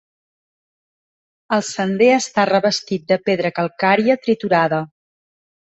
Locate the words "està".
2.15-2.47